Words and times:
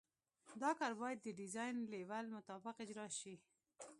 دا 0.61 0.71
کار 0.79 0.93
باید 1.01 1.19
د 1.23 1.27
ډیزاین 1.39 1.75
لیول 1.93 2.25
مطابق 2.37 2.75
اجرا 2.83 3.07
شي 3.19 3.35